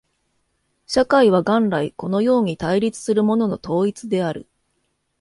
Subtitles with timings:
[0.87, 4.47] 社会は元来このように対立するものの統一である。